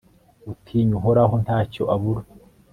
[0.51, 2.23] utinya uhoraho nta cyo abura